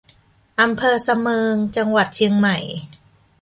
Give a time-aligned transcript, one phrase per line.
[0.61, 2.57] อำเภอสะเมิง จังหวัดเชียงใหม่